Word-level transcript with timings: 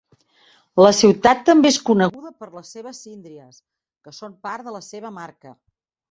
La 0.83 0.91
ciutat 0.99 1.41
també 1.49 1.69
és 1.73 1.75
coneguda 1.89 2.31
per 2.43 2.47
les 2.53 2.71
seves 2.75 3.01
síndries, 3.07 3.59
que 4.07 4.13
són 4.21 4.33
part 4.47 4.67
de 4.71 4.75
la 4.77 4.81
seva 4.87 5.13
marca. 5.19 5.53